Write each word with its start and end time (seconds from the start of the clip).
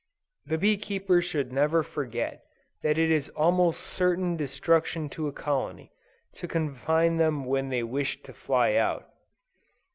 The 0.47 0.57
bee 0.57 0.77
keeper 0.77 1.21
should 1.21 1.53
never 1.53 1.83
forget 1.83 2.43
that 2.81 2.97
it 2.97 3.11
is 3.11 3.29
almost 3.37 3.81
certain 3.83 4.35
destruction 4.35 5.09
to 5.09 5.27
a 5.27 5.31
colony, 5.31 5.91
to 6.37 6.47
confine 6.47 7.17
them 7.17 7.45
when 7.45 7.69
they 7.69 7.83
wish 7.83 8.23
to 8.23 8.33
fly 8.33 8.73
out. 8.73 9.07